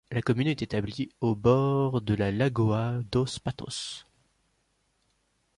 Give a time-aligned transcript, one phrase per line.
[0.11, 4.07] La commune est établie au bord de la Lagoa dos Patos.